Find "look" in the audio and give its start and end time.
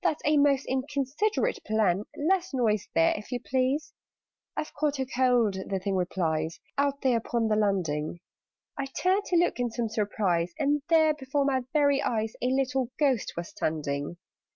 9.36-9.58